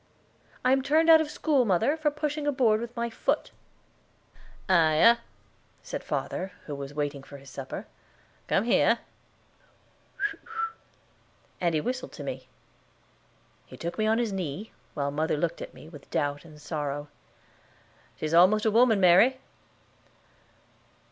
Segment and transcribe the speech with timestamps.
[0.65, 3.51] "I am turned out of school, mother, for pushing a board with my foot."
[4.67, 5.17] "Hi,"
[5.83, 7.85] said father, who was waiting for his supper;
[8.47, 8.97] "come here,"
[11.61, 12.47] and he whistled to me.
[13.67, 17.07] He took me on his knee, while mother looked at me with doubt and sorrow.
[18.15, 19.39] "She is almost a woman, Mary."